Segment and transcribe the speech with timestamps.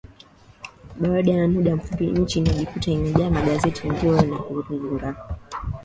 [0.99, 5.15] baada ya muda mfupi nchi ilijikuta imejaa magazeti redio na runinga